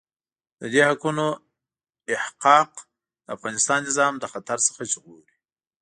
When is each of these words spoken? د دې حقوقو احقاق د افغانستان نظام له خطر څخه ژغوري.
د 0.59 0.61
دې 0.73 0.81
حقوقو 0.89 1.29
احقاق 2.15 2.71
د 3.25 3.27
افغانستان 3.35 3.79
نظام 3.89 4.13
له 4.21 4.27
خطر 4.33 4.57
څخه 4.67 4.81
ژغوري. 4.91 5.35